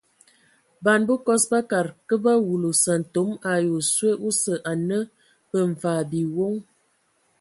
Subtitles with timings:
[0.83, 4.97] Ban bəkɔs bakad kə ba wulu sƐntome ai oswe osə anə
[5.49, 6.53] bə mvaa biwoŋ.